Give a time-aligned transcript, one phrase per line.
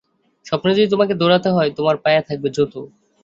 [0.45, 2.81] স্বপ্নে যদি তোমাকে দৌড়াতেও হয়-তোমার পায়ে থাকবে জুতো!